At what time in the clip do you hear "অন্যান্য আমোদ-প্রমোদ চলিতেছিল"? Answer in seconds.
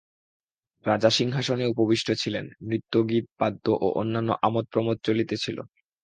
3.95-5.57